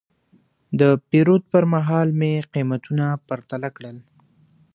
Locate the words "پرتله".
3.27-3.69